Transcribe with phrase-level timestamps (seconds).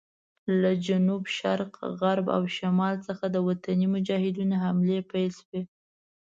[0.61, 5.61] له جنوب شرق، غرب او شمال څخه د وطني مجاهدینو حملې پیل شوې.